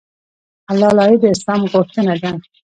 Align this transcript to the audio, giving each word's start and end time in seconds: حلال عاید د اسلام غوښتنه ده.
حلال 0.69 0.97
عاید 1.03 1.19
د 1.23 1.25
اسلام 1.35 1.61
غوښتنه 1.71 2.13
ده. 2.21 2.31